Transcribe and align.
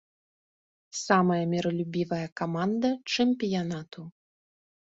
Самая 1.07 1.43
міралюбівая 1.51 2.23
каманда 2.41 2.89
чэмпіянату. 3.15 4.01